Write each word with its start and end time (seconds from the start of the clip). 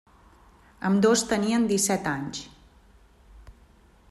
Ambdós 0.89 1.23
tenien 1.33 1.69
disset 1.73 2.09
anys. 2.15 2.41